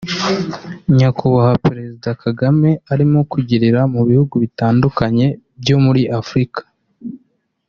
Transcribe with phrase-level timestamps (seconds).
[0.97, 5.25] Nyakubahwa Presida Kagame arimo kugirira mu bihugu bitandukanye
[5.61, 6.61] byo muri Afrika